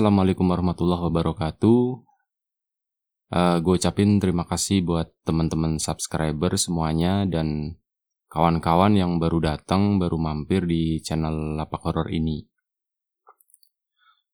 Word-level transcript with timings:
Assalamualaikum 0.00 0.48
warahmatullahi 0.48 1.12
wabarakatuh. 1.12 1.80
Uh, 3.36 3.56
gue 3.60 3.74
ucapin 3.76 4.16
terima 4.16 4.48
kasih 4.48 4.80
buat 4.80 5.12
teman-teman 5.28 5.76
subscriber 5.76 6.56
semuanya 6.56 7.28
dan 7.28 7.76
kawan-kawan 8.32 8.96
yang 8.96 9.20
baru 9.20 9.44
datang, 9.44 10.00
baru 10.00 10.16
mampir 10.16 10.64
di 10.64 11.04
channel 11.04 11.52
Lapak 11.52 11.84
Horor 11.84 12.08
ini. 12.16 12.40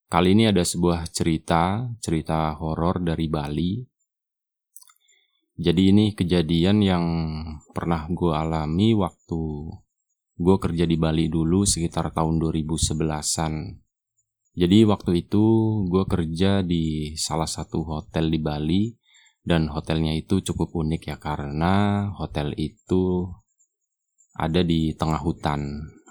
Kali 0.07 0.39
ini 0.39 0.47
ada 0.47 0.63
sebuah 0.63 1.11
cerita, 1.11 1.91
cerita 1.99 2.55
horor 2.55 3.03
dari 3.03 3.27
Bali. 3.27 3.83
Jadi 5.59 5.83
ini 5.91 6.15
kejadian 6.15 6.79
yang 6.79 7.05
pernah 7.75 8.07
gue 8.07 8.31
alami 8.31 8.95
waktu 8.95 9.43
gue 10.31 10.57
kerja 10.63 10.87
di 10.87 10.95
Bali 10.95 11.27
dulu 11.27 11.67
sekitar 11.67 12.15
tahun 12.15 12.39
2011-an. 12.39 13.86
Jadi 14.57 14.89
waktu 14.89 15.29
itu 15.29 15.45
gue 15.85 16.05
kerja 16.09 16.65
di 16.65 17.13
salah 17.13 17.45
satu 17.45 17.85
hotel 17.85 18.33
di 18.33 18.41
Bali 18.41 18.89
dan 19.45 19.69
hotelnya 19.69 20.17
itu 20.17 20.41
cukup 20.41 20.73
unik 20.73 21.13
ya 21.13 21.17
karena 21.21 22.09
hotel 22.17 22.57
itu 22.57 23.29
ada 24.33 24.65
di 24.65 24.97
tengah 24.97 25.21
hutan, 25.21 25.61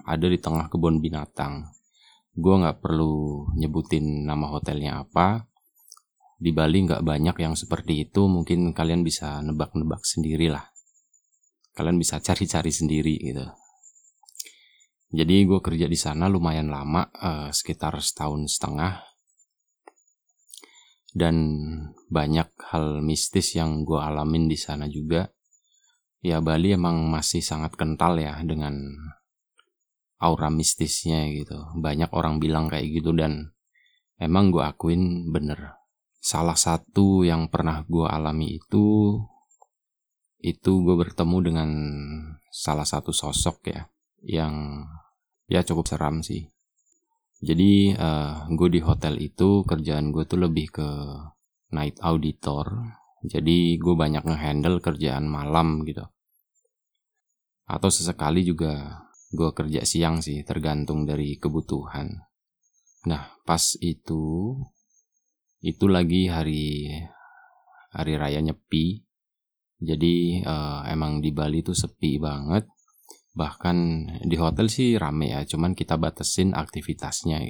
ada 0.05 0.29
di 0.29 0.37
tengah 0.37 0.69
kebun 0.69 1.01
binatang. 1.01 1.73
Gue 2.37 2.53
nggak 2.61 2.85
perlu 2.85 3.49
nyebutin 3.57 4.29
nama 4.29 4.45
hotelnya 4.53 5.01
apa. 5.01 5.49
Di 6.37 6.53
Bali 6.53 6.85
nggak 6.85 7.01
banyak 7.01 7.35
yang 7.41 7.57
seperti 7.57 8.05
itu, 8.05 8.29
mungkin 8.29 8.77
kalian 8.77 9.01
bisa 9.01 9.41
nebak-nebak 9.41 10.05
sendiri 10.05 10.53
lah. 10.53 10.69
Kalian 11.73 11.97
bisa 11.97 12.21
cari-cari 12.21 12.69
sendiri 12.69 13.15
gitu. 13.17 13.64
Jadi 15.15 15.47
gue 15.47 15.63
kerja 15.63 15.87
di 15.87 15.95
sana 15.95 16.27
lumayan 16.27 16.67
lama, 16.67 17.07
uh, 17.07 17.47
sekitar 17.47 17.95
setahun 18.03 18.51
setengah. 18.51 18.99
Dan 21.15 21.35
banyak 22.11 22.51
hal 22.75 22.99
mistis 22.99 23.55
yang 23.55 23.87
gue 23.87 23.95
alamin 23.95 24.51
di 24.51 24.59
sana 24.59 24.91
juga. 24.91 25.31
Ya 26.19 26.43
Bali 26.43 26.75
emang 26.75 27.07
masih 27.07 27.39
sangat 27.39 27.79
kental 27.79 28.19
ya 28.19 28.43
dengan 28.43 28.75
aura 30.19 30.51
mistisnya 30.51 31.31
gitu. 31.31 31.63
Banyak 31.79 32.11
orang 32.11 32.43
bilang 32.43 32.67
kayak 32.67 32.99
gitu 32.99 33.15
dan 33.15 33.55
emang 34.19 34.51
gue 34.51 34.67
akuin 34.67 35.31
bener. 35.31 35.79
Salah 36.19 36.59
satu 36.59 37.23
yang 37.23 37.47
pernah 37.47 37.87
gue 37.87 38.03
alami 38.03 38.59
itu, 38.59 39.15
itu 40.43 40.71
gue 40.83 40.95
bertemu 40.99 41.37
dengan 41.39 41.69
salah 42.51 42.83
satu 42.83 43.15
sosok 43.15 43.71
ya 43.71 43.87
yang 44.25 44.83
ya 45.45 45.61
cukup 45.61 45.85
seram 45.85 46.25
sih. 46.25 46.49
Jadi 47.45 47.93
uh, 47.93 48.47
gue 48.49 48.69
di 48.71 48.81
hotel 48.81 49.21
itu 49.21 49.61
kerjaan 49.67 50.09
gue 50.09 50.23
tuh 50.25 50.39
lebih 50.41 50.71
ke 50.71 50.89
night 51.75 51.99
auditor. 52.01 52.95
Jadi 53.25 53.77
gue 53.81 53.95
banyak 53.97 54.23
ngehandle 54.23 54.79
kerjaan 54.81 55.27
malam 55.27 55.83
gitu. 55.85 56.05
Atau 57.65 57.89
sesekali 57.89 58.45
juga 58.45 59.03
gue 59.33 59.49
kerja 59.51 59.81
siang 59.83 60.21
sih, 60.21 60.45
tergantung 60.45 61.03
dari 61.03 61.35
kebutuhan. 61.35 62.13
Nah 63.05 63.35
pas 63.43 63.77
itu 63.81 64.55
itu 65.61 65.85
lagi 65.89 66.29
hari 66.29 66.89
hari 67.93 68.13
raya 68.15 68.41
nyepi. 68.41 69.01
Jadi 69.75 70.39
uh, 70.41 70.87
emang 70.87 71.19
di 71.19 71.35
Bali 71.35 71.59
tuh 71.59 71.75
sepi 71.75 72.15
banget 72.15 72.63
bahkan 73.35 74.07
di 74.23 74.39
hotel 74.39 74.71
sih 74.71 74.95
rame 74.95 75.35
ya 75.35 75.43
cuman 75.43 75.75
kita 75.75 75.99
batasin 75.99 76.55
aktivitasnya. 76.55 77.43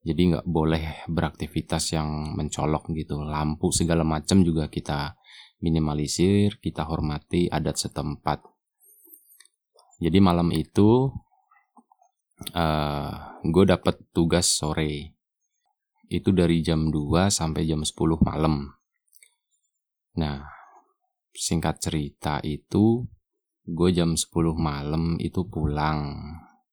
Jadi 0.00 0.22
nggak 0.32 0.48
boleh 0.48 1.04
beraktivitas 1.12 1.92
yang 1.92 2.32
mencolok 2.32 2.88
gitu. 2.96 3.20
Lampu 3.20 3.68
segala 3.68 4.00
macam 4.06 4.40
juga 4.40 4.72
kita 4.72 5.20
minimalisir 5.60 6.56
kita 6.56 6.88
hormati 6.88 7.50
adat 7.52 7.76
setempat. 7.76 8.40
Jadi 10.00 10.18
malam 10.24 10.48
itu 10.56 11.12
uh, 12.56 12.56
eh, 12.56 13.12
gue 13.44 13.64
dapet 13.68 14.00
tugas 14.16 14.48
sore. 14.48 15.12
Itu 16.08 16.32
dari 16.32 16.64
jam 16.64 16.88
2 16.88 17.28
sampai 17.28 17.68
jam 17.68 17.84
10 17.84 17.92
malam. 18.24 18.72
Nah 20.16 20.48
singkat 21.36 21.78
cerita 21.78 22.40
itu 22.42 23.04
gue 23.70 23.90
jam 23.94 24.18
10 24.18 24.26
malam 24.58 25.14
itu 25.22 25.46
pulang. 25.46 26.16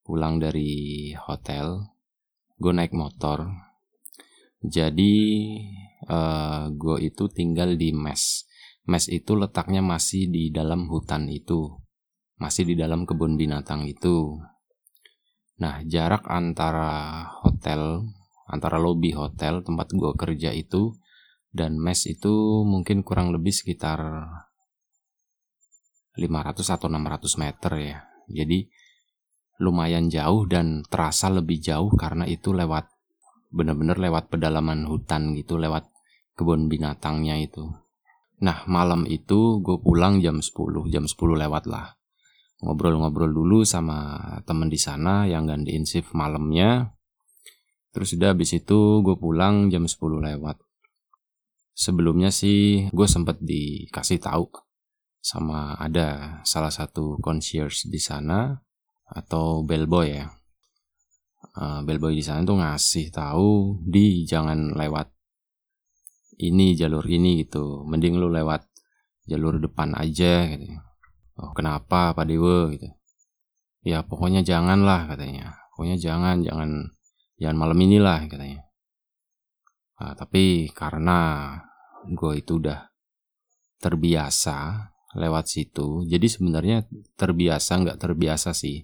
Pulang 0.02 0.40
dari 0.42 1.12
hotel 1.14 1.84
gue 2.58 2.74
naik 2.74 2.98
motor. 2.98 3.54
Jadi 4.66 5.14
uh, 6.10 6.74
gue 6.74 6.98
itu 7.06 7.30
tinggal 7.30 7.78
di 7.78 7.94
mes. 7.94 8.50
Mes 8.90 9.06
itu 9.12 9.38
letaknya 9.38 9.86
masih 9.86 10.26
di 10.32 10.50
dalam 10.50 10.90
hutan 10.90 11.30
itu. 11.30 11.70
Masih 12.42 12.66
di 12.66 12.76
dalam 12.78 13.06
kebun 13.06 13.38
binatang 13.38 13.86
itu. 13.86 14.42
Nah 15.62 15.82
jarak 15.86 16.26
antara 16.26 17.26
hotel 17.46 18.06
antara 18.48 18.80
lobi 18.80 19.12
hotel 19.12 19.60
tempat 19.62 19.92
gue 19.92 20.12
kerja 20.16 20.56
itu 20.56 20.96
dan 21.52 21.76
mes 21.76 22.08
itu 22.08 22.64
mungkin 22.64 23.04
kurang 23.04 23.36
lebih 23.36 23.52
sekitar 23.52 24.00
500 26.18 26.76
atau 26.76 26.90
600 26.90 27.42
meter 27.42 27.72
ya. 27.78 27.98
Jadi 28.28 28.66
lumayan 29.62 30.10
jauh 30.10 30.46
dan 30.50 30.86
terasa 30.86 31.30
lebih 31.30 31.62
jauh 31.62 31.90
karena 31.94 32.26
itu 32.26 32.54
lewat 32.54 32.90
bener-bener 33.48 33.96
lewat 33.98 34.28
pedalaman 34.28 34.86
hutan 34.86 35.34
gitu, 35.38 35.56
lewat 35.56 35.88
kebun 36.36 36.68
binatangnya 36.68 37.40
itu. 37.40 37.66
Nah 38.44 38.68
malam 38.70 39.08
itu 39.10 39.64
gue 39.64 39.82
pulang 39.82 40.22
jam 40.22 40.44
10, 40.44 40.92
jam 40.94 41.06
10 41.10 41.16
lewat 41.48 41.66
lah. 41.66 41.98
Ngobrol-ngobrol 42.62 43.30
dulu 43.30 43.62
sama 43.62 44.18
temen 44.46 44.70
di 44.70 44.82
sana 44.82 45.30
yang 45.30 45.46
gantiin 45.46 45.86
shift 45.86 46.14
malamnya. 46.18 46.94
Terus 47.94 48.14
udah 48.18 48.34
habis 48.34 48.54
itu 48.54 49.02
gue 49.02 49.16
pulang 49.18 49.70
jam 49.74 49.86
10 49.86 50.22
lewat. 50.22 50.58
Sebelumnya 51.78 52.34
sih 52.34 52.90
gue 52.90 53.08
sempet 53.10 53.38
dikasih 53.42 54.22
tahu 54.22 54.67
sama 55.28 55.76
ada 55.76 56.40
salah 56.48 56.72
satu 56.72 57.20
concierge 57.20 57.92
di 57.92 58.00
sana 58.00 58.56
atau 59.12 59.68
bellboy 59.68 60.08
ya. 60.24 60.32
Uh, 61.58 61.84
bellboy 61.84 62.16
di 62.16 62.24
sana 62.24 62.48
tuh 62.48 62.56
ngasih 62.64 63.12
tahu 63.12 63.84
di 63.84 64.24
jangan 64.24 64.72
lewat 64.72 65.12
ini 66.40 66.80
jalur 66.80 67.04
ini 67.04 67.44
gitu. 67.44 67.84
Mending 67.84 68.16
lu 68.16 68.32
lewat 68.32 68.72
jalur 69.28 69.60
depan 69.60 70.00
aja 70.00 70.48
gitu. 70.48 70.80
Oh, 71.44 71.52
kenapa 71.52 72.16
Pak 72.16 72.24
Dewa 72.24 72.72
gitu. 72.72 72.88
Ya 73.84 74.08
pokoknya 74.08 74.48
jangan 74.48 74.88
lah 74.88 75.12
katanya. 75.12 75.60
Pokoknya 75.76 76.00
jangan, 76.00 76.40
jangan 76.40 76.96
jangan 77.36 77.58
malam 77.60 77.78
inilah 77.84 78.32
katanya. 78.32 78.64
Nah, 79.98 80.14
tapi 80.16 80.72
karena 80.72 81.20
gue 82.08 82.34
itu 82.40 82.64
udah 82.64 82.80
terbiasa 83.82 84.88
lewat 85.16 85.48
situ. 85.48 86.04
Jadi 86.04 86.28
sebenarnya 86.28 86.84
terbiasa 87.16 87.80
nggak 87.80 88.00
terbiasa 88.02 88.52
sih. 88.52 88.84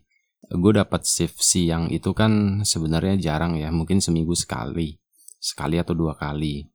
Gue 0.53 0.75
dapat 0.75 1.07
shift 1.07 1.39
siang 1.39 1.87
itu 1.91 2.11
kan 2.15 2.63
sebenarnya 2.63 3.15
jarang 3.19 3.55
ya, 3.55 3.71
mungkin 3.71 4.03
seminggu 4.03 4.35
sekali, 4.35 4.99
sekali 5.39 5.79
atau 5.79 5.95
dua 5.95 6.19
kali. 6.19 6.67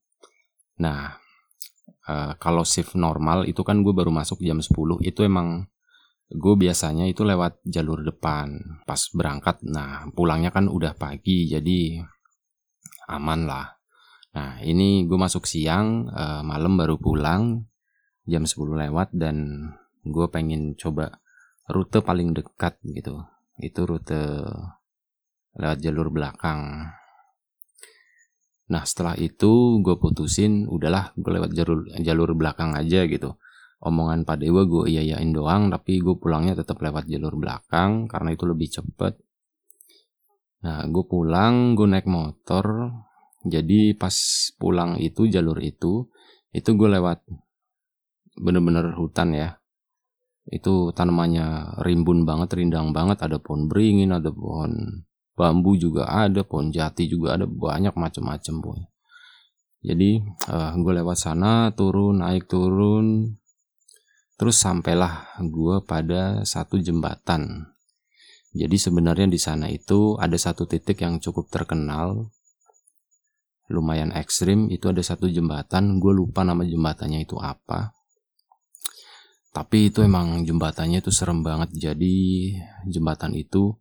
Nah, 0.81 1.13
uh, 2.09 2.33
kalau 2.41 2.65
shift 2.65 2.97
normal 2.97 3.45
itu 3.45 3.61
kan 3.63 3.85
gue 3.85 3.93
baru 3.93 4.09
masuk 4.09 4.41
jam 4.41 4.59
10 4.59 5.05
itu 5.05 5.21
emang 5.23 5.69
gue 6.29 6.55
biasanya 6.61 7.09
itu 7.09 7.25
lewat 7.25 7.61
jalur 7.65 8.05
depan 8.05 8.57
pas 8.85 9.01
berangkat. 9.13 9.61
Nah, 9.69 10.09
pulangnya 10.13 10.53
kan 10.53 10.69
udah 10.69 10.97
pagi, 10.97 11.49
jadi 11.49 12.01
aman 13.09 13.41
lah. 13.49 13.69
Nah, 14.37 14.61
ini 14.65 15.09
gue 15.09 15.19
masuk 15.19 15.49
siang, 15.49 16.09
uh, 16.09 16.45
malam 16.45 16.77
baru 16.77 17.01
pulang 17.01 17.65
jam 18.29 18.45
10 18.45 18.77
lewat 18.77 19.17
dan 19.17 19.65
gue 20.05 20.27
pengen 20.29 20.77
coba 20.77 21.17
rute 21.73 22.05
paling 22.05 22.37
dekat 22.37 22.77
gitu. 22.85 23.25
Itu 23.57 23.89
rute 23.89 24.45
lewat 25.57 25.79
jalur 25.81 26.13
belakang. 26.13 26.93
Nah 28.69 28.85
setelah 28.85 29.17
itu 29.17 29.81
gue 29.81 29.97
putusin 29.97 30.69
udahlah 30.69 31.17
gue 31.17 31.33
lewat 31.33 31.51
jalur 31.57 31.89
jalur 32.05 32.31
belakang 32.37 32.77
aja 32.77 33.09
gitu. 33.09 33.41
Omongan 33.79 34.27
Pak 34.27 34.43
Dewa 34.43 34.67
gue 34.67 34.91
iya 34.91 35.03
iyain 35.07 35.31
doang 35.33 35.71
tapi 35.73 36.03
gue 36.03 36.19
pulangnya 36.19 36.59
tetap 36.59 36.83
lewat 36.83 37.09
jalur 37.09 37.39
belakang 37.41 38.11
karena 38.11 38.37
itu 38.37 38.45
lebih 38.45 38.69
cepet. 38.69 39.17
Nah 40.69 40.85
gue 40.85 41.05
pulang 41.09 41.73
gue 41.73 41.89
naik 41.89 42.05
motor. 42.05 42.93
Jadi 43.49 43.95
pas 43.95 44.13
pulang 44.59 44.99
itu 44.99 45.31
jalur 45.31 45.63
itu 45.63 46.11
itu 46.53 46.71
gue 46.75 46.89
lewat 46.91 47.23
bener-bener 48.39 48.95
hutan 48.95 49.35
ya. 49.35 49.59
Itu 50.49 50.97
tanamannya 50.97 51.79
rimbun 51.85 52.25
banget 52.25 52.57
rindang 52.57 52.97
banget. 52.97 53.21
Ada 53.21 53.37
pohon 53.43 53.69
beringin 53.69 54.17
ada 54.17 54.33
pohon 54.33 55.05
bambu 55.37 55.77
juga 55.77 56.09
ada 56.09 56.41
pohon 56.47 56.73
jati 56.73 57.05
juga 57.05 57.37
ada. 57.37 57.45
Banyak 57.45 57.93
macam-macam 57.93 58.55
pokoknya. 58.65 58.89
Jadi 59.79 60.11
uh, 60.51 60.75
gue 60.75 60.93
lewat 61.05 61.19
sana 61.21 61.71
turun 61.77 62.25
naik 62.25 62.49
turun. 62.49 63.37
Terus 64.39 64.57
sampailah 64.57 65.39
gue 65.43 65.83
pada 65.85 66.47
satu 66.47 66.79
jembatan. 66.79 67.75
Jadi 68.57 68.77
sebenarnya 68.81 69.29
di 69.29 69.37
sana 69.37 69.69
itu 69.69 70.17
ada 70.17 70.35
satu 70.39 70.65
titik 70.65 71.05
yang 71.05 71.21
cukup 71.21 71.53
terkenal. 71.53 72.33
Lumayan 73.69 74.17
ekstrim. 74.17 74.73
Itu 74.73 74.89
ada 74.89 75.05
satu 75.05 75.29
jembatan. 75.29 76.01
Gue 76.01 76.17
lupa 76.17 76.41
nama 76.47 76.65
jembatannya 76.65 77.29
itu 77.29 77.37
apa 77.37 77.98
tapi 79.59 79.91
itu 79.91 80.07
emang 80.07 80.47
jembatannya 80.47 81.03
itu 81.03 81.11
serem 81.11 81.43
banget. 81.43 81.75
Jadi 81.75 82.55
jembatan 82.87 83.35
itu 83.35 83.75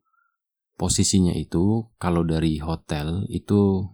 posisinya 0.74 1.38
itu 1.38 1.85
kalau 2.01 2.25
dari 2.25 2.57
hotel 2.57 3.29
itu 3.29 3.85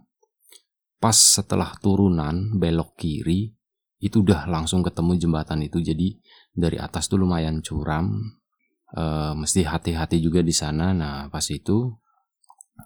pas 0.96 1.12
setelah 1.12 1.76
turunan 1.84 2.56
belok 2.56 2.96
kiri 2.96 3.52
itu 4.00 4.24
udah 4.24 4.48
langsung 4.48 4.80
ketemu 4.80 5.28
jembatan 5.28 5.60
itu. 5.60 5.84
Jadi 5.84 6.16
dari 6.56 6.80
atas 6.80 7.04
tuh 7.04 7.20
lumayan 7.20 7.60
curam. 7.60 8.32
E, 8.88 9.04
mesti 9.36 9.68
hati-hati 9.68 10.24
juga 10.24 10.40
di 10.40 10.56
sana. 10.56 10.96
Nah 10.96 11.28
pas 11.28 11.44
itu 11.52 11.92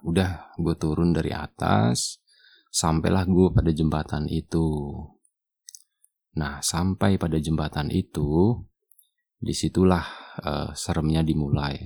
udah 0.02 0.58
gue 0.58 0.74
turun 0.74 1.14
dari 1.14 1.30
atas 1.30 2.18
sampailah 2.74 3.30
gue 3.30 3.46
pada 3.54 3.70
jembatan 3.70 4.26
itu. 4.26 4.66
Nah, 6.38 6.62
sampai 6.62 7.18
pada 7.18 7.34
jembatan 7.42 7.90
itu, 7.90 8.54
di 9.38 9.54
situlah 9.54 10.04
uh, 10.42 10.70
seremnya 10.74 11.22
dimulai. 11.22 11.78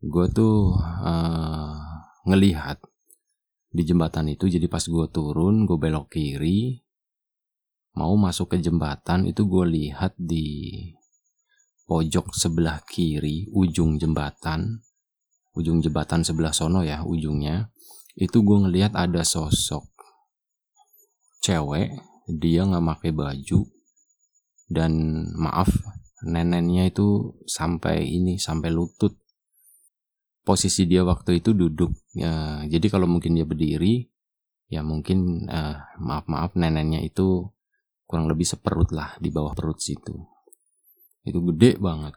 Gue 0.00 0.28
tuh 0.28 0.76
uh, 0.80 1.76
ngelihat 2.28 2.84
di 3.72 3.82
jembatan 3.84 4.28
itu, 4.32 4.48
jadi 4.48 4.68
pas 4.68 4.84
gue 4.84 5.06
turun, 5.08 5.64
gue 5.64 5.76
belok 5.76 6.12
kiri, 6.12 6.80
mau 7.96 8.12
masuk 8.16 8.56
ke 8.56 8.60
jembatan 8.60 9.24
itu 9.24 9.48
gue 9.48 9.64
lihat 9.64 10.12
di 10.20 10.78
pojok 11.88 12.36
sebelah 12.36 12.84
kiri 12.84 13.48
ujung 13.52 13.96
jembatan, 13.96 14.84
ujung 15.56 15.80
jembatan 15.80 16.24
sebelah 16.24 16.52
sono 16.52 16.84
ya 16.84 17.04
ujungnya, 17.04 17.72
itu 18.16 18.44
gue 18.44 18.58
ngelihat 18.68 18.92
ada 18.96 19.24
sosok 19.24 19.88
cewek, 21.40 21.94
dia 22.28 22.68
nggak 22.68 22.84
pakai 22.84 23.12
baju 23.16 23.64
dan 24.66 24.92
maaf 25.38 25.70
neneknya 26.26 26.90
itu 26.90 27.38
sampai 27.46 28.02
ini 28.02 28.36
sampai 28.36 28.74
lutut. 28.74 29.14
Posisi 30.46 30.86
dia 30.86 31.02
waktu 31.02 31.42
itu 31.42 31.54
duduk 31.54 31.90
ya. 32.14 32.62
Jadi 32.66 32.86
kalau 32.86 33.06
mungkin 33.10 33.34
dia 33.34 33.46
berdiri 33.46 34.06
ya 34.66 34.82
mungkin 34.82 35.46
uh, 35.46 35.78
maaf 36.02 36.26
maaf 36.26 36.58
neneknya 36.58 37.02
itu 37.02 37.46
kurang 38.06 38.30
lebih 38.30 38.46
seperut 38.46 38.90
lah 38.94 39.18
di 39.18 39.30
bawah 39.30 39.54
perut 39.54 39.78
situ. 39.82 40.14
Itu 41.26 41.42
gede 41.50 41.78
banget. 41.82 42.14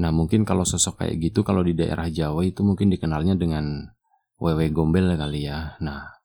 Nah 0.00 0.12
mungkin 0.12 0.44
kalau 0.44 0.64
sosok 0.64 1.04
kayak 1.04 1.32
gitu 1.32 1.40
kalau 1.44 1.64
di 1.64 1.72
daerah 1.72 2.08
Jawa 2.08 2.44
itu 2.44 2.60
mungkin 2.60 2.92
dikenalnya 2.92 3.36
dengan 3.36 3.88
wewe 4.40 4.68
gombel 4.72 5.16
kali 5.16 5.48
ya. 5.48 5.80
Nah 5.80 6.20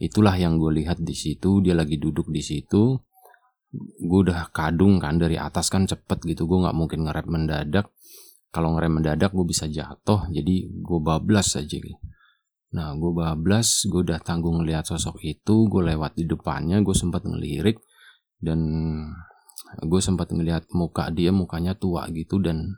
itulah 0.00 0.32
yang 0.40 0.56
gue 0.56 0.80
lihat 0.80 1.04
di 1.04 1.12
situ 1.12 1.60
dia 1.60 1.76
lagi 1.76 2.00
duduk 2.00 2.32
di 2.32 2.40
situ 2.40 2.96
gue 3.78 4.20
udah 4.26 4.50
kadung 4.50 4.98
kan 4.98 5.16
dari 5.16 5.38
atas 5.38 5.70
kan 5.70 5.86
cepet 5.86 6.18
gitu. 6.26 6.50
Gue 6.50 6.66
nggak 6.66 6.76
mungkin 6.76 7.06
ngerem 7.06 7.26
mendadak. 7.30 7.90
Kalau 8.50 8.74
ngerem 8.74 8.98
mendadak 8.98 9.30
gue 9.30 9.46
bisa 9.46 9.70
jatuh. 9.70 10.26
Jadi 10.30 10.66
gue 10.66 10.98
bablas 10.98 11.54
aja 11.54 11.70
gitu. 11.70 11.94
Nah 12.74 12.94
gue 12.98 13.10
bablas 13.14 13.86
gue 13.86 14.02
udah 14.02 14.18
tanggung 14.22 14.62
ngeliat 14.62 14.86
sosok 14.86 15.22
itu 15.22 15.70
gue 15.70 15.82
lewat 15.94 16.18
di 16.18 16.26
depannya 16.26 16.82
gue 16.82 16.94
sempat 16.94 17.22
ngelirik. 17.22 17.78
Dan 18.40 18.60
gue 19.86 20.00
sempat 20.02 20.34
ngeliat 20.34 20.66
muka 20.74 21.14
dia 21.14 21.30
mukanya 21.30 21.78
tua 21.78 22.10
gitu. 22.10 22.42
Dan 22.42 22.74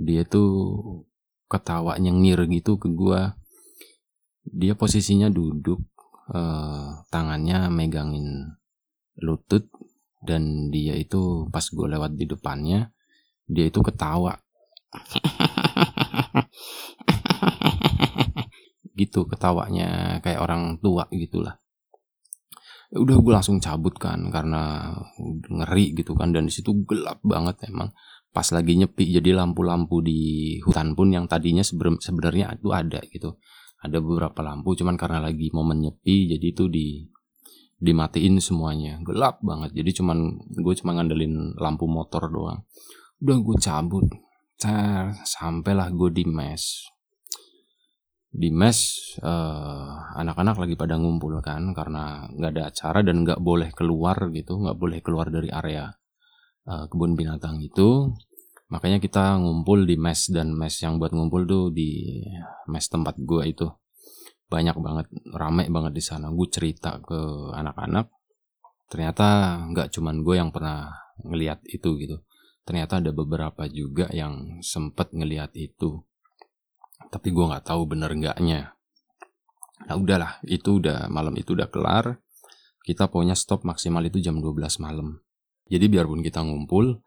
dia 0.00 0.24
tuh 0.24 1.04
ketawa 1.50 2.00
nyengir 2.00 2.40
gitu 2.48 2.80
ke 2.80 2.88
gue 2.88 3.20
dia 4.48 4.72
posisinya 4.72 5.28
duduk 5.28 5.84
eh, 6.32 6.88
tangannya 7.12 7.68
megangin 7.68 8.56
lutut 9.20 9.68
dan 10.20 10.68
dia 10.68 10.92
itu 10.96 11.48
pas 11.48 11.64
gue 11.64 11.86
lewat 11.88 12.12
di 12.12 12.28
depannya 12.28 12.92
dia 13.50 13.66
itu 13.66 13.82
ketawa. 13.82 14.38
Gitu 19.00 19.24
ketawanya 19.24 20.20
kayak 20.20 20.44
orang 20.44 20.76
tua 20.78 21.08
gitulah. 21.08 21.56
Udah 22.92 23.16
gue 23.16 23.32
langsung 23.32 23.56
cabut 23.62 23.96
kan 23.96 24.28
karena 24.28 24.92
ngeri 25.48 25.96
gitu 25.96 26.12
kan. 26.12 26.36
Dan 26.36 26.46
di 26.46 26.52
situ 26.52 26.84
gelap 26.84 27.18
banget 27.24 27.70
emang. 27.70 27.90
Pas 28.30 28.46
lagi 28.54 28.78
nyepi 28.78 29.10
jadi 29.10 29.34
lampu-lampu 29.34 30.04
di 30.04 30.60
hutan 30.62 30.94
pun 30.94 31.10
yang 31.10 31.26
tadinya 31.26 31.64
sebenarnya 31.64 32.54
itu 32.54 32.70
ada 32.70 33.00
gitu. 33.08 33.40
Ada 33.80 34.04
beberapa 34.04 34.44
lampu 34.44 34.76
cuman 34.76 35.00
karena 35.00 35.24
lagi 35.24 35.48
momen 35.50 35.80
nyepi 35.80 36.36
jadi 36.36 36.46
itu 36.52 36.68
di 36.68 37.08
dimatiin 37.80 38.38
semuanya. 38.38 39.00
Gelap 39.00 39.40
banget. 39.40 39.72
Jadi 39.72 40.04
cuman 40.04 40.36
gue 40.52 40.74
cuma 40.78 40.94
ngandelin 40.94 41.56
lampu 41.56 41.88
motor 41.88 42.28
doang. 42.28 42.62
Udah 43.24 43.36
gue 43.40 43.56
cabut. 43.58 44.06
Car, 44.60 45.16
sampailah 45.24 45.88
gue 45.88 46.12
di 46.12 46.24
mes. 46.28 46.84
Di 48.30 48.52
mes 48.52 48.78
uh, 49.24 50.14
anak-anak 50.14 50.60
lagi 50.60 50.74
pada 50.78 50.94
ngumpul 51.00 51.40
kan 51.42 51.74
karena 51.74 52.30
nggak 52.30 52.50
ada 52.54 52.62
acara 52.70 53.00
dan 53.02 53.26
nggak 53.26 53.42
boleh 53.42 53.74
keluar 53.74 54.14
gitu 54.30 54.54
nggak 54.54 54.78
boleh 54.78 55.02
keluar 55.02 55.26
dari 55.34 55.50
area 55.50 55.90
uh, 56.68 56.84
kebun 56.86 57.18
binatang 57.18 57.58
itu. 57.58 58.12
Makanya 58.70 59.02
kita 59.02 59.34
ngumpul 59.34 59.82
di 59.82 59.98
mes 59.98 60.30
dan 60.30 60.54
mes 60.54 60.76
yang 60.78 61.02
buat 61.02 61.10
ngumpul 61.10 61.42
tuh 61.42 61.74
di 61.74 62.22
mes 62.70 62.86
tempat 62.86 63.18
gue 63.18 63.42
itu 63.50 63.66
banyak 64.50 64.76
banget 64.82 65.06
rame 65.30 65.70
banget 65.70 65.92
di 65.94 66.02
sana. 66.02 66.28
Gue 66.34 66.50
cerita 66.50 66.98
ke 66.98 67.54
anak-anak 67.54 68.10
ternyata 68.90 69.56
nggak 69.70 69.94
cuman 69.94 70.26
gue 70.26 70.34
yang 70.34 70.50
pernah 70.50 70.90
ngeliat 71.22 71.62
itu 71.70 71.94
gitu. 71.96 72.18
Ternyata 72.66 72.98
ada 72.98 73.14
beberapa 73.14 73.64
juga 73.70 74.10
yang 74.10 74.58
sempet 74.60 75.14
ngeliat 75.14 75.54
itu 75.54 76.02
tapi 77.10 77.34
gue 77.34 77.42
nggak 77.42 77.66
tahu 77.66 77.90
bener 77.90 78.12
enggaknya 78.14 78.76
nah 79.80 79.96
udahlah 79.96 80.38
itu 80.44 80.76
udah 80.76 81.08
malam 81.08 81.32
itu 81.40 81.56
udah 81.56 81.72
kelar. 81.72 82.20
Kita 82.84 83.08
pokoknya 83.08 83.32
stop 83.32 83.64
maksimal 83.64 84.04
itu 84.04 84.20
jam 84.20 84.40
12 84.40 84.60
malam. 84.80 85.20
Jadi 85.72 85.88
biarpun 85.88 86.20
kita 86.20 86.44
ngumpul 86.44 87.00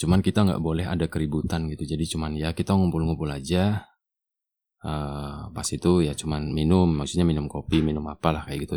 cuman 0.00 0.24
kita 0.24 0.48
nggak 0.48 0.62
boleh 0.64 0.88
ada 0.88 1.12
keributan 1.12 1.68
gitu. 1.68 1.84
Jadi 1.84 2.04
cuman 2.16 2.40
ya 2.40 2.56
kita 2.56 2.72
ngumpul-ngumpul 2.72 3.28
aja 3.28 3.84
uh, 4.84 5.48
pas 5.52 5.68
itu 5.68 6.04
ya 6.04 6.12
cuman 6.16 6.52
minum 6.52 6.88
maksudnya 6.88 7.24
minum 7.26 7.48
kopi 7.48 7.80
minum 7.80 8.04
apalah 8.08 8.44
kayak 8.44 8.68
gitu 8.68 8.76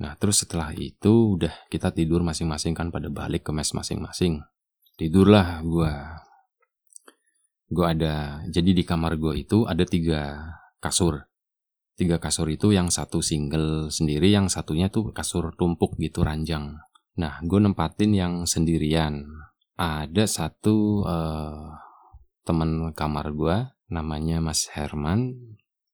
nah 0.00 0.16
terus 0.16 0.42
setelah 0.42 0.72
itu 0.72 1.36
udah 1.36 1.52
kita 1.68 1.92
tidur 1.92 2.24
masing-masing 2.24 2.72
kan 2.72 2.88
pada 2.88 3.12
balik 3.12 3.44
ke 3.44 3.52
mes 3.52 3.68
masing-masing. 3.68 4.40
Tidurlah 4.96 5.60
gue 5.60 5.92
gue 7.68 7.86
ada 7.86 8.40
jadi 8.48 8.72
di 8.72 8.82
kamar 8.82 9.20
gue 9.20 9.44
itu 9.44 9.68
ada 9.68 9.84
tiga 9.84 10.40
kasur. 10.80 11.28
Tiga 12.00 12.16
kasur 12.16 12.48
itu 12.48 12.72
yang 12.72 12.88
satu 12.88 13.20
single 13.20 13.92
sendiri 13.92 14.32
yang 14.32 14.48
satunya 14.48 14.88
tuh 14.88 15.12
kasur 15.12 15.52
tumpuk 15.52 16.00
gitu 16.00 16.24
ranjang. 16.24 16.80
Nah 17.20 17.36
gue 17.44 17.60
nempatin 17.60 18.16
yang 18.16 18.34
sendirian. 18.48 19.28
Ada 19.76 20.24
satu 20.24 21.04
uh, 21.04 21.76
teman 22.44 22.92
kamar 22.96 23.32
gue 23.36 23.56
namanya 23.90 24.38
Mas 24.38 24.70
Herman 24.70 25.34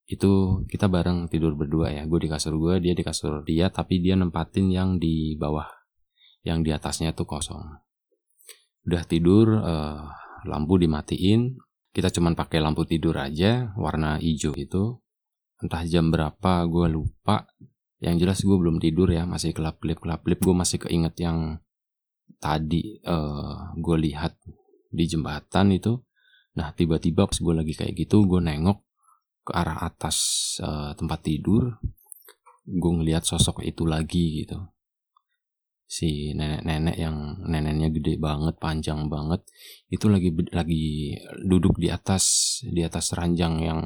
itu 0.07 0.63
kita 0.71 0.87
bareng 0.87 1.27
tidur 1.27 1.59
berdua 1.59 1.91
ya. 1.91 2.07
Gue 2.07 2.23
di 2.23 2.31
kasur 2.31 2.55
gue 2.61 2.79
dia 2.79 2.95
di 2.95 3.03
kasur 3.03 3.43
dia 3.43 3.73
tapi 3.73 3.99
dia 3.99 4.15
nempatin 4.15 4.71
yang 4.71 5.03
di 5.03 5.35
bawah 5.35 5.67
yang 6.47 6.63
di 6.63 6.71
atasnya 6.71 7.11
tuh 7.11 7.27
kosong. 7.27 7.83
Udah 8.87 9.03
tidur 9.03 9.59
uh, 9.59 10.07
lampu 10.47 10.79
dimatiin. 10.79 11.59
Kita 11.91 12.13
cuman 12.13 12.39
pakai 12.39 12.61
lampu 12.63 12.85
tidur 12.87 13.19
aja 13.19 13.73
warna 13.75 14.21
hijau 14.21 14.53
itu 14.55 15.01
entah 15.59 15.83
jam 15.83 16.13
berapa 16.15 16.63
gue 16.71 16.87
lupa. 16.93 17.51
Yang 17.99 18.17
jelas 18.23 18.39
gue 18.45 18.57
belum 18.61 18.79
tidur 18.79 19.11
ya 19.11 19.27
masih 19.27 19.57
kelap 19.57 19.83
kelip 19.83 19.99
kelap 19.99 20.23
kelip 20.23 20.39
gue 20.39 20.55
masih 20.55 20.79
keinget 20.87 21.17
yang 21.19 21.59
tadi 22.39 23.01
uh, 23.09 23.73
gue 23.75 23.97
lihat 24.07 24.37
di 24.93 25.05
jembatan 25.09 25.75
itu 25.75 26.06
Nah 26.57 26.73
tiba-tiba 26.73 27.29
pas 27.29 27.37
gue 27.37 27.55
lagi 27.55 27.73
kayak 27.77 27.95
gitu 27.95 28.25
gue 28.25 28.41
nengok 28.41 28.81
ke 29.47 29.53
arah 29.55 29.79
atas 29.87 30.17
uh, 30.59 30.97
tempat 30.97 31.23
tidur 31.23 31.79
gue 32.67 32.93
ngeliat 32.99 33.23
sosok 33.23 33.63
itu 33.63 33.87
lagi 33.87 34.43
gitu. 34.43 34.59
Si 35.87 36.35
nenek-nenek 36.35 36.99
yang 36.99 37.47
neneknya 37.47 37.95
gede 37.95 38.19
banget 38.19 38.59
panjang 38.59 39.07
banget 39.07 39.47
itu 39.87 40.11
lagi 40.11 40.35
lagi 40.51 41.15
duduk 41.47 41.79
di 41.79 41.95
atas 41.95 42.59
di 42.67 42.83
atas 42.83 43.15
ranjang 43.15 43.63
yang 43.63 43.81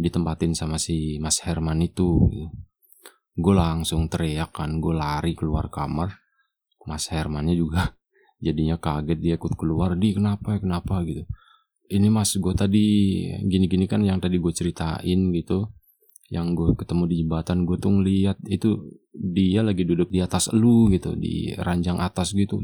ditempatin 0.00 0.56
sama 0.56 0.80
si 0.80 1.20
Mas 1.20 1.44
Herman 1.44 1.84
itu 1.84 2.32
gitu. 2.32 2.48
gue 3.32 3.54
langsung 3.56 4.08
teriak 4.08 4.56
kan 4.56 4.80
gue 4.80 4.94
lari 4.96 5.36
keluar 5.36 5.68
kamar. 5.68 6.16
Mas 6.88 7.12
Hermannya 7.12 7.58
juga 7.58 7.92
jadinya 8.46 8.80
kaget 8.80 9.18
dia 9.20 9.34
ikut 9.36 9.52
keluar 9.58 9.98
di 10.00 10.16
kenapa 10.16 10.56
kenapa? 10.56 11.04
gitu 11.04 11.28
ini 11.90 12.08
mas 12.12 12.38
gue 12.38 12.54
tadi 12.54 12.86
gini-gini 13.42 13.90
kan 13.90 14.04
yang 14.04 14.22
tadi 14.22 14.38
gue 14.38 14.52
ceritain 14.54 15.20
gitu. 15.34 15.70
Yang 16.32 16.46
gue 16.56 16.68
ketemu 16.80 17.04
di 17.10 17.14
jembatan 17.24 17.68
gue 17.68 17.76
tuh 17.76 17.92
ngeliat 17.92 18.40
itu 18.48 18.80
dia 19.12 19.60
lagi 19.60 19.84
duduk 19.84 20.08
di 20.08 20.24
atas 20.24 20.48
lu 20.56 20.88
gitu 20.88 21.12
di 21.18 21.52
ranjang 21.60 22.00
atas 22.00 22.32
gitu. 22.32 22.62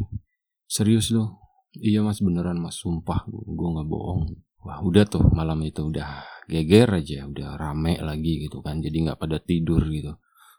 Serius 0.64 1.12
loh 1.12 1.48
iya 1.76 2.00
mas 2.00 2.24
beneran 2.24 2.56
mas 2.56 2.80
sumpah 2.80 3.28
gue 3.28 3.68
nggak 3.76 3.88
bohong. 3.88 4.32
Wah 4.64 4.80
udah 4.82 5.04
tuh 5.04 5.24
malam 5.30 5.60
itu 5.62 5.84
udah 5.84 6.24
geger 6.48 6.88
aja 6.88 7.28
udah 7.28 7.60
rame 7.60 8.00
lagi 8.00 8.48
gitu 8.48 8.64
kan 8.64 8.80
jadi 8.80 9.12
nggak 9.12 9.18
pada 9.20 9.36
tidur 9.36 9.84
gitu. 9.92 10.16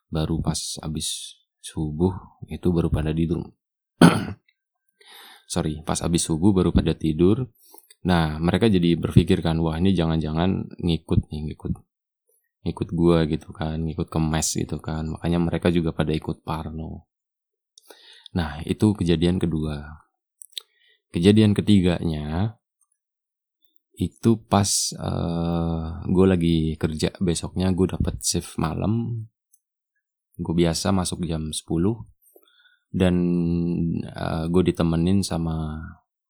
Baru 0.10 0.42
pas 0.46 0.58
abis 0.86 1.39
subuh 1.60 2.13
itu 2.46 2.70
baru 2.70 2.94
pada 2.94 3.10
tidur. 3.10 3.42
Sorry 5.54 5.82
pas 5.82 5.98
abis 6.06 6.30
subuh 6.30 6.54
baru 6.54 6.70
pada 6.70 6.94
tidur 6.94 7.50
nah 8.00 8.39
mereka 8.39 8.72
jadi 8.72 8.96
berpikir 8.96 9.44
kan 9.44 9.60
wah 9.60 9.75
ini 9.75 9.91
jangan-jangan 9.91 10.72
ngikut 10.79 11.27
nih 11.27 11.51
ngikut 11.51 11.74
ngikut 12.63 12.89
gua 12.91 13.24
gitu 13.27 13.56
kan 13.56 13.79
ngikut 13.79 14.08
ke 14.12 14.20
mes 14.20 14.48
gitu 14.56 14.77
kan. 14.84 15.08
Makanya 15.08 15.39
mereka 15.39 15.72
juga 15.72 15.96
pada 15.96 16.12
ikut 16.12 16.44
Parno. 16.44 17.08
Nah 18.36 18.62
itu 18.68 18.94
kejadian 18.94 19.39
kedua. 19.41 20.06
Kejadian 21.10 21.58
ketiganya 21.58 22.60
itu 24.00 24.39
pas 24.48 24.70
uh, 24.96 25.10
eh, 25.10 25.86
gue 26.08 26.25
lagi 26.29 26.58
kerja. 26.79 27.10
Besoknya 27.20 27.74
gue 27.74 27.88
dapat 27.89 28.22
shift 28.22 28.56
malam. 28.62 29.25
Gue 30.39 30.56
biasa 30.56 30.96
masuk 30.96 31.27
jam 31.27 31.51
10 31.51 31.68
dan 32.89 33.15
uh, 34.08 34.46
gue 34.48 34.63
ditemenin 34.72 35.20
sama 35.22 35.84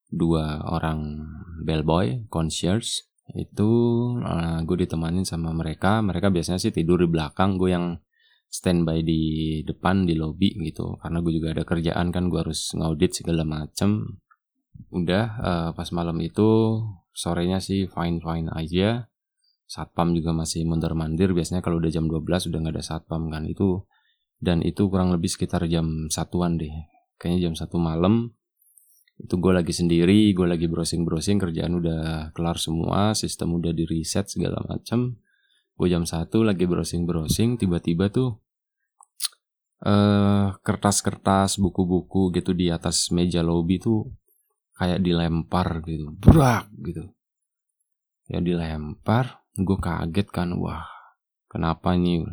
dua 0.10 0.66
orang 0.66 1.30
bellboy 1.62 2.26
concierge 2.34 3.10
itu 3.38 3.70
uh, 4.26 4.66
gue 4.66 4.78
ditemenin 4.86 5.26
sama 5.26 5.54
mereka. 5.54 6.02
Mereka 6.02 6.34
biasanya 6.34 6.58
sih 6.58 6.74
tidur 6.74 7.06
di 7.06 7.08
belakang 7.10 7.62
gue 7.62 7.70
yang 7.70 7.86
standby 8.50 9.06
di 9.06 9.22
depan 9.62 10.10
di 10.10 10.18
lobby 10.18 10.58
gitu. 10.66 10.98
Karena 10.98 11.22
gue 11.22 11.34
juga 11.38 11.54
ada 11.54 11.64
kerjaan 11.66 12.10
kan 12.10 12.34
gue 12.34 12.40
harus 12.42 12.74
ngaudit 12.74 13.22
segala 13.22 13.46
macem. 13.46 14.18
Udah 14.90 15.26
uh, 15.38 15.70
pas 15.78 15.90
malam 15.94 16.18
itu 16.26 16.82
sorenya 17.14 17.62
sih 17.62 17.86
fine 17.86 18.18
fine 18.18 18.50
aja. 18.50 19.06
Satpam 19.70 20.18
juga 20.18 20.34
masih 20.34 20.66
mundur 20.66 20.98
mandir 20.98 21.30
biasanya 21.30 21.62
kalau 21.62 21.78
udah 21.78 21.94
jam 21.94 22.10
12 22.10 22.26
udah 22.50 22.58
nggak 22.58 22.76
ada 22.82 22.86
satpam 22.86 23.30
kan 23.30 23.46
itu. 23.46 23.86
Dan 24.40 24.66
itu 24.66 24.90
kurang 24.90 25.14
lebih 25.14 25.30
sekitar 25.30 25.70
jam 25.70 26.10
satuan 26.10 26.58
deh. 26.58 26.72
Kayaknya 27.22 27.52
jam 27.52 27.54
satu 27.54 27.78
malam 27.78 28.39
itu 29.20 29.36
gue 29.36 29.52
lagi 29.52 29.76
sendiri 29.76 30.32
gue 30.32 30.48
lagi 30.48 30.72
browsing 30.72 31.04
browsing 31.04 31.38
kerjaan 31.38 31.76
udah 31.76 32.32
kelar 32.32 32.56
semua 32.56 33.12
sistem 33.12 33.60
udah 33.60 33.76
di 33.76 33.84
reset 33.84 34.32
segala 34.32 34.64
macam 34.64 35.20
gue 35.80 35.88
jam 35.88 36.08
satu 36.08 36.44
lagi 36.44 36.64
browsing 36.64 37.04
browsing 37.04 37.60
tiba-tiba 37.60 38.08
tuh 38.08 38.40
uh, 39.84 40.56
kertas-kertas 40.60 41.60
buku-buku 41.60 42.36
gitu 42.36 42.52
di 42.52 42.72
atas 42.72 43.12
meja 43.12 43.44
lobby 43.44 43.80
tuh 43.80 44.12
kayak 44.80 45.04
dilempar 45.04 45.84
gitu 45.84 46.16
brak 46.16 46.72
gitu. 46.80 47.12
Ya 48.30 48.40
dilempar 48.40 49.44
gue 49.60 49.78
kaget 49.80 50.28
kan 50.32 50.56
wah 50.56 50.88
kenapa 51.52 51.96
nih? 52.00 52.24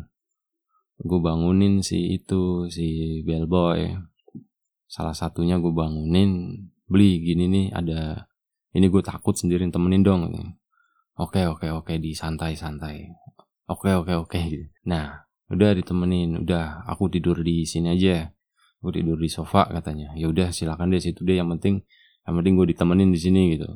Gue 0.97 1.19
bangunin 1.21 1.85
si 1.85 2.17
itu 2.17 2.71
si 2.71 3.19
bellboy. 3.27 3.95
Salah 4.87 5.13
satunya 5.13 5.59
gue 5.59 5.69
bangunin 5.69 6.63
beli 6.87 7.21
gini 7.21 7.45
nih 7.51 7.65
ada 7.75 8.27
ini 8.73 8.87
gue 8.87 9.03
takut 9.03 9.35
sendiri 9.35 9.67
temenin 9.67 10.01
dong 10.01 10.31
oke 11.19 11.41
oke 11.51 11.67
oke 11.71 11.93
di 11.99 12.15
santai 12.15 12.55
santai 12.55 13.05
oke 13.67 13.91
oke 13.91 14.13
oke 14.15 14.41
nah 14.87 15.27
udah 15.47 15.71
ditemenin 15.79 16.43
udah 16.43 16.83
aku 16.87 17.07
tidur 17.07 17.39
di 17.39 17.63
sini 17.63 17.95
aja. 17.95 18.27
Gue 18.77 18.93
tidur 18.93 19.17
di 19.17 19.31
sofa 19.31 19.65
katanya. 19.71 20.13
Ya 20.13 20.29
udah 20.29 20.51
silakan 20.51 20.93
deh 20.93 21.01
situ 21.01 21.23
deh 21.23 21.39
yang 21.39 21.49
penting 21.55 21.81
yang 22.27 22.35
penting 22.43 22.53
gue 22.59 22.67
ditemenin 22.75 23.09
di 23.09 23.19
sini 23.19 23.55
gitu. 23.55 23.67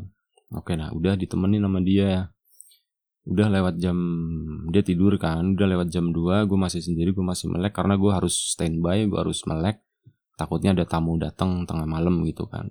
Oke 0.51 0.75
nah 0.75 0.91
udah 0.91 1.15
ditemenin 1.15 1.63
sama 1.63 1.79
dia. 1.79 2.27
Udah 3.21 3.47
lewat 3.53 3.77
jam 3.77 3.97
dia 4.73 4.81
tidur 4.83 5.15
kan 5.21 5.53
udah 5.53 5.67
lewat 5.77 5.87
jam 5.93 6.09
2 6.09 6.49
gue 6.49 6.57
masih 6.59 6.81
sendiri 6.81 7.13
gue 7.13 7.21
masih 7.21 7.53
melek 7.53 7.71
karena 7.77 7.93
gue 7.95 8.11
harus 8.11 8.33
standby 8.57 9.07
gue 9.07 9.19
harus 9.19 9.39
melek. 9.47 9.79
Takutnya 10.35 10.73
ada 10.75 10.85
tamu 10.89 11.15
datang 11.21 11.63
tengah 11.69 11.85
malam 11.85 12.25
gitu 12.25 12.49
kan 12.49 12.67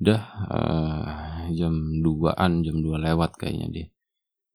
udah 0.00 0.22
uh, 0.48 1.04
jam 1.52 2.00
2an 2.00 2.64
jam 2.64 2.76
2 2.80 3.06
lewat 3.06 3.36
kayaknya 3.36 3.68
dia. 3.68 3.86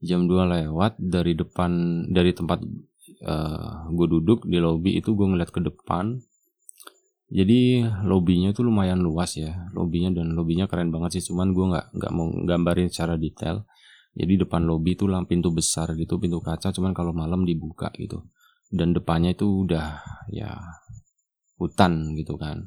Jam 0.02 0.26
2 0.26 0.42
lewat 0.42 0.98
dari 0.98 1.38
depan 1.38 1.72
dari 2.10 2.34
tempat 2.34 2.60
uh, 2.62 3.30
eh, 3.30 3.70
gue 3.94 4.08
duduk 4.10 4.50
di 4.50 4.58
lobby 4.58 4.98
itu 4.98 5.14
gue 5.14 5.28
ngeliat 5.30 5.54
ke 5.54 5.62
depan. 5.62 6.18
Jadi 7.30 7.82
lobbynya 8.06 8.54
tuh 8.54 8.70
lumayan 8.70 9.02
luas 9.02 9.38
ya. 9.38 9.70
Lobbynya 9.74 10.14
dan 10.14 10.34
lobbynya 10.34 10.66
keren 10.66 10.90
banget 10.90 11.22
sih 11.22 11.30
cuman 11.30 11.54
gue 11.54 11.66
nggak 11.74 11.86
nggak 11.94 12.12
mau 12.14 12.28
gambarin 12.46 12.90
secara 12.90 13.18
detail. 13.18 13.70
Jadi 14.18 14.42
depan 14.42 14.66
lobby 14.66 14.98
itu 14.98 15.06
lah 15.06 15.22
pintu 15.30 15.54
besar 15.54 15.94
gitu 15.94 16.18
pintu 16.18 16.42
kaca 16.42 16.74
cuman 16.74 16.94
kalau 16.98 17.14
malam 17.14 17.46
dibuka 17.46 17.94
gitu. 18.02 18.26
Dan 18.74 18.98
depannya 18.98 19.38
itu 19.38 19.66
udah 19.66 20.02
ya 20.34 20.58
hutan 21.62 22.18
gitu 22.18 22.36
kan 22.36 22.66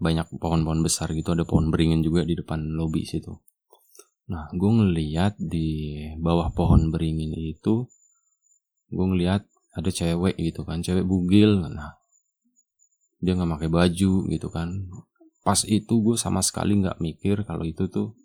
banyak 0.00 0.26
pohon-pohon 0.38 0.80
besar 0.82 1.10
gitu 1.14 1.34
ada 1.34 1.46
pohon 1.46 1.70
beringin 1.70 2.02
juga 2.02 2.26
di 2.26 2.34
depan 2.34 2.74
lobby 2.74 3.06
situ. 3.06 3.34
Nah 4.30 4.48
gue 4.50 4.70
ngeliat 4.70 5.36
di 5.36 6.00
bawah 6.16 6.50
pohon 6.56 6.88
beringin 6.88 7.36
itu 7.36 7.84
gue 8.88 9.06
ngeliat 9.06 9.44
ada 9.74 9.90
cewek 9.90 10.38
gitu 10.38 10.64
kan 10.64 10.80
cewek 10.80 11.04
bugil. 11.04 11.66
Nah 11.68 11.98
dia 13.20 13.36
nggak 13.36 13.50
pakai 13.60 13.70
baju 13.70 14.12
gitu 14.30 14.48
kan. 14.48 14.68
Pas 15.44 15.60
itu 15.68 15.94
gue 16.00 16.16
sama 16.16 16.40
sekali 16.40 16.80
nggak 16.80 16.98
mikir 17.04 17.44
kalau 17.44 17.68
itu 17.68 17.86
tuh 17.92 18.16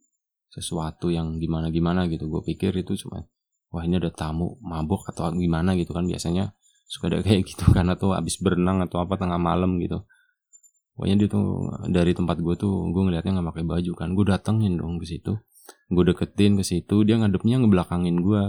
sesuatu 0.50 1.12
yang 1.12 1.38
gimana 1.38 1.70
gimana 1.70 2.08
gitu. 2.08 2.32
Gue 2.32 2.42
pikir 2.42 2.74
itu 2.80 2.96
cuma 3.06 3.28
wah 3.70 3.84
ini 3.86 4.02
ada 4.02 4.10
tamu 4.10 4.58
mabok 4.64 5.12
atau 5.12 5.30
gimana 5.36 5.76
gitu 5.76 5.92
kan. 5.92 6.08
Biasanya 6.08 6.56
suka 6.90 7.12
ada 7.12 7.20
kayak 7.26 7.46
gitu 7.46 7.70
kan 7.70 7.86
atau 7.92 8.16
abis 8.16 8.40
berenang 8.42 8.82
atau 8.82 9.04
apa 9.04 9.20
tengah 9.20 9.38
malam 9.38 9.78
gitu 9.84 10.08
pokoknya 11.00 11.16
dia 11.16 11.30
tuh 11.32 11.72
dari 11.88 12.12
tempat 12.12 12.44
gue 12.44 12.56
tuh 12.60 12.92
gue 12.92 13.02
ngeliatnya 13.08 13.40
nggak 13.40 13.48
pakai 13.56 13.66
baju 13.66 13.92
kan. 13.96 14.12
Gue 14.12 14.26
datengin 14.28 14.76
dong 14.76 15.00
ke 15.00 15.08
situ. 15.08 15.40
Gue 15.88 16.04
deketin 16.04 16.60
ke 16.60 16.64
situ 16.68 17.08
dia 17.08 17.16
ngadepnya 17.16 17.64
ngebelakangin 17.64 18.20
gue 18.20 18.44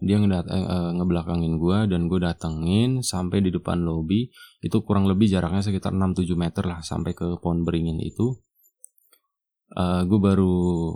dia 0.00 0.16
ngedat 0.16 0.48
eh, 0.48 0.56
eh, 0.56 0.90
ngebelakangin 0.96 1.60
gue 1.60 1.78
dan 1.90 2.08
gue 2.08 2.20
datengin 2.22 3.02
sampai 3.02 3.42
di 3.42 3.50
depan 3.50 3.82
lobby. 3.82 4.30
Itu 4.62 4.86
kurang 4.86 5.10
lebih 5.10 5.26
jaraknya 5.26 5.66
sekitar 5.66 5.90
6-7 5.90 6.38
meter 6.38 6.64
lah 6.64 6.78
sampai 6.80 7.12
ke 7.12 7.26
pohon 7.42 7.66
beringin 7.66 7.98
itu. 7.98 8.38
Uh, 9.72 10.04
gue 10.04 10.20
baru 10.20 10.92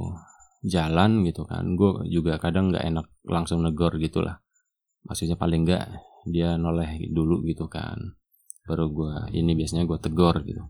jalan 0.62 1.26
gitu 1.26 1.42
kan. 1.42 1.75
Gue 1.75 2.06
juga 2.06 2.38
kadang 2.38 2.70
nggak 2.70 2.85
enak 2.87 3.06
langsung 3.26 3.66
negor 3.66 3.99
gitu 3.99 4.23
lah 4.23 4.38
maksudnya 5.06 5.38
paling 5.38 5.62
nggak 5.62 5.87
dia 6.26 6.58
noleh 6.58 6.99
dulu 7.14 7.46
gitu 7.46 7.70
kan 7.70 8.18
baru 8.66 8.90
gue 8.90 9.14
ini 9.38 9.54
biasanya 9.54 9.87
gue 9.87 9.99
tegor 10.02 10.42
gitu. 10.42 10.66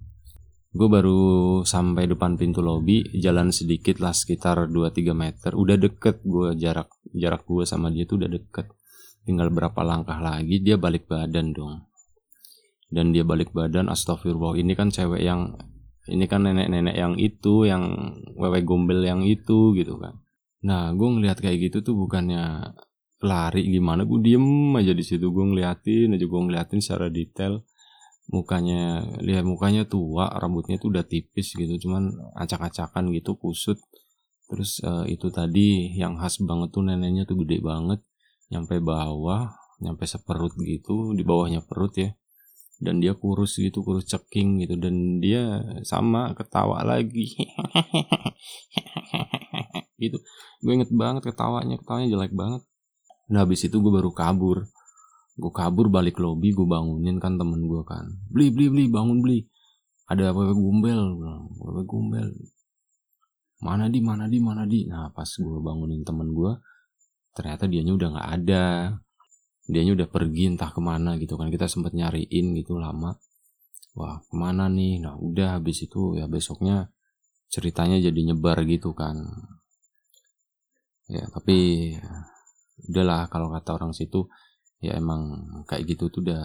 Gue 0.76 0.93
baru 0.93 1.21
sampai 1.65 2.05
depan 2.05 2.37
pintu 2.37 2.61
lobby 2.61 3.00
jalan 3.17 3.49
sedikit 3.49 3.97
lah 3.97 4.12
sekitar 4.12 4.69
2-3 4.69 5.17
meter. 5.17 5.50
Udah 5.57 5.81
deket 5.81 6.21
gue 6.21 6.53
jarak 6.61 6.93
jarak 7.17 7.49
gue 7.49 7.65
sama 7.65 7.88
dia 7.88 8.05
tuh 8.05 8.21
udah 8.21 8.29
deket. 8.29 8.69
Tinggal 9.25 9.49
berapa 9.49 9.81
langkah 9.81 10.21
lagi 10.21 10.61
dia 10.61 10.76
balik 10.76 11.09
badan 11.09 11.57
dong. 11.57 11.88
Dan 12.93 13.17
dia 13.17 13.25
balik 13.25 13.57
badan 13.57 13.88
astagfirullah 13.88 14.61
ini 14.61 14.76
kan 14.76 14.93
cewek 14.93 15.25
yang 15.25 15.57
ini 16.07 16.29
kan 16.29 16.45
nenek-nenek 16.45 16.95
yang 16.95 17.17
itu 17.19 17.67
yang 17.67 18.15
wewe 18.37 18.62
gombel 18.62 19.00
yang 19.00 19.25
itu 19.25 19.73
gitu 19.73 19.97
kan. 19.97 20.21
Nah 20.62 20.93
gue 20.93 21.09
ngeliat 21.09 21.41
kayak 21.41 21.73
gitu 21.73 21.83
tuh 21.83 21.97
bukannya 21.97 22.76
lari 23.25 23.65
gimana 23.73 24.05
gue 24.05 24.21
diem 24.21 24.76
aja 24.76 24.93
di 24.93 25.00
situ 25.00 25.33
gue 25.33 25.45
ngeliatin 25.49 26.12
aja 26.12 26.26
gue 26.29 26.41
ngeliatin 26.47 26.81
secara 26.85 27.09
detail 27.09 27.65
mukanya 28.26 29.06
lihat 29.23 29.47
mukanya 29.47 29.87
tua 29.87 30.26
rambutnya 30.26 30.83
tuh 30.83 30.90
udah 30.90 31.06
tipis 31.06 31.54
gitu 31.54 31.78
cuman 31.87 32.11
acak-acakan 32.35 33.14
gitu 33.14 33.38
kusut. 33.38 33.78
Terus 34.47 34.78
uh, 34.87 35.02
itu 35.11 35.30
tadi 35.30 35.95
yang 35.99 36.18
khas 36.18 36.38
banget 36.42 36.71
tuh 36.71 36.87
neneknya 36.87 37.26
tuh 37.26 37.38
gede 37.42 37.59
banget 37.62 37.99
nyampe 38.47 38.78
bawah 38.78 39.50
nyampe 39.83 40.06
seperut 40.06 40.54
gitu 40.62 41.14
di 41.14 41.23
bawahnya 41.26 41.62
perut 41.66 41.95
ya. 41.99 42.11
Dan 42.76 43.00
dia 43.00 43.16
kurus 43.16 43.56
gitu 43.56 43.80
kurus 43.80 44.04
ceking 44.04 44.61
gitu 44.62 44.76
dan 44.76 45.18
dia 45.23 45.64
sama 45.83 46.37
ketawa 46.37 46.85
lagi. 46.85 47.33
Gitu. 49.97 50.21
Gue 50.61 50.76
inget 50.76 50.92
banget 50.92 51.25
ketawanya 51.25 51.80
ketawanya 51.80 52.12
jelek 52.12 52.37
banget. 52.37 52.62
Nah 53.33 53.49
habis 53.49 53.64
itu 53.64 53.80
gue 53.80 53.88
baru 53.88 54.12
kabur 54.12 54.68
gue 55.37 55.52
kabur 55.52 55.93
balik 55.93 56.16
lobby 56.16 56.57
gue 56.57 56.64
bangunin 56.64 57.21
kan 57.21 57.37
temen 57.37 57.61
gue 57.69 57.83
kan. 57.85 58.09
Beli 58.33 58.49
beli 58.49 58.66
beli 58.73 58.85
bangun 58.88 59.21
beli. 59.21 59.45
Ada 60.09 60.33
apa 60.33 60.57
gumbel 60.57 61.00
apa 61.61 61.83
gumbel. 61.85 62.33
Mana 63.61 63.93
di 63.93 64.00
mana 64.00 64.25
di 64.28 64.40
mana 64.40 64.64
di? 64.64 64.88
Nah 64.88 65.12
pas 65.12 65.28
gue 65.28 65.59
bangunin 65.61 66.00
temen 66.05 66.33
gue 66.33 66.52
ternyata 67.37 67.69
dianya 67.69 67.93
udah 67.93 68.09
nggak 68.16 68.28
ada. 68.43 68.66
Dianya 69.69 69.93
udah 69.93 70.09
pergi 70.09 70.57
entah 70.57 70.73
ke 70.73 70.81
mana 70.81 71.21
gitu 71.21 71.37
kan. 71.37 71.52
Kita 71.52 71.69
sempat 71.69 71.93
nyariin 71.93 72.57
gitu 72.57 72.81
lama. 72.81 73.12
Wah 73.93 74.25
ke 74.25 74.35
mana 74.37 74.73
nih? 74.73 75.05
Nah 75.05 75.21
udah 75.21 75.61
habis 75.61 75.85
itu 75.85 76.16
ya 76.16 76.25
besoknya 76.25 76.88
ceritanya 77.52 78.00
jadi 78.00 78.33
nyebar 78.33 78.64
gitu 78.64 78.97
kan. 78.97 79.21
Ya 81.12 81.28
tapi 81.28 81.93
udahlah 82.88 83.28
kalau 83.28 83.52
kata 83.52 83.76
orang 83.76 83.93
situ 83.93 84.28
ya 84.87 84.97
emang 84.97 85.43
kayak 85.66 85.97
gitu 85.97 86.09
tuh 86.09 86.23
udah 86.23 86.45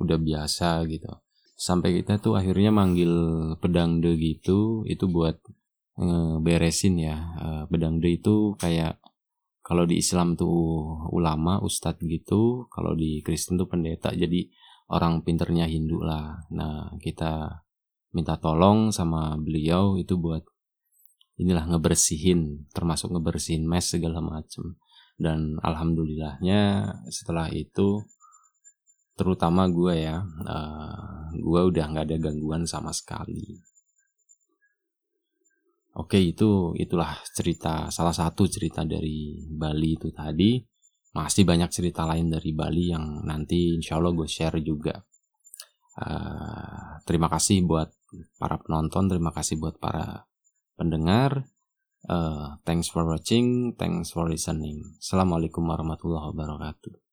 udah 0.00 0.18
biasa 0.20 0.84
gitu 0.88 1.08
sampai 1.56 2.00
kita 2.02 2.20
tuh 2.20 2.36
akhirnya 2.36 2.72
manggil 2.72 3.12
pedangde 3.60 4.16
gitu 4.16 4.84
itu 4.88 5.04
buat 5.08 5.40
beresin 6.44 7.00
ya 7.00 7.16
pedangde 7.68 8.08
itu 8.12 8.56
kayak 8.60 9.00
kalau 9.66 9.82
di 9.82 9.98
Islam 9.98 10.38
tuh 10.38 10.54
ulama, 11.10 11.58
ustadz 11.58 11.98
gitu, 12.06 12.70
kalau 12.70 12.94
di 12.94 13.18
Kristen 13.26 13.58
tuh 13.58 13.66
pendeta, 13.66 14.14
jadi 14.14 14.46
orang 14.94 15.26
pinternya 15.26 15.66
Hindu 15.66 16.06
lah. 16.06 16.38
Nah, 16.54 16.94
kita 17.02 17.66
minta 18.14 18.38
tolong 18.38 18.94
sama 18.94 19.34
beliau 19.34 19.98
itu 19.98 20.14
buat 20.14 20.46
inilah 21.34 21.66
ngebersihin, 21.66 22.70
termasuk 22.70 23.10
ngebersihin 23.10 23.66
mes 23.66 23.82
segala 23.90 24.22
macem. 24.22 24.78
Dan 25.16 25.56
alhamdulillahnya 25.64 26.92
setelah 27.08 27.48
itu, 27.48 28.04
terutama 29.16 29.64
gue 29.72 30.04
ya, 30.04 30.20
uh, 30.24 31.32
gue 31.32 31.60
udah 31.72 31.84
nggak 31.88 32.06
ada 32.12 32.16
gangguan 32.20 32.68
sama 32.68 32.92
sekali. 32.92 33.56
Oke 35.96 36.20
itu 36.20 36.76
itulah 36.76 37.16
cerita 37.32 37.88
salah 37.88 38.12
satu 38.12 38.44
cerita 38.44 38.84
dari 38.84 39.40
Bali 39.48 39.96
itu 39.96 40.12
tadi 40.12 40.60
masih 41.16 41.48
banyak 41.48 41.72
cerita 41.72 42.04
lain 42.04 42.28
dari 42.28 42.52
Bali 42.52 42.92
yang 42.92 43.24
nanti 43.24 43.72
insya 43.72 43.96
Allah 43.96 44.12
gue 44.12 44.28
share 44.28 44.60
juga. 44.60 45.00
Uh, 45.96 47.00
terima 47.08 47.32
kasih 47.32 47.64
buat 47.64 47.88
para 48.36 48.60
penonton, 48.60 49.08
terima 49.08 49.32
kasih 49.32 49.56
buat 49.56 49.80
para 49.80 50.28
pendengar. 50.76 51.48
Uh, 52.06 52.62
thanks 52.62 52.86
for 52.86 53.02
watching, 53.02 53.74
thanks 53.74 54.14
for 54.14 54.30
listening. 54.30 54.94
Assalamualaikum 55.02 55.66
warahmatullahi 55.66 56.30
wabarakatuh. 56.30 57.05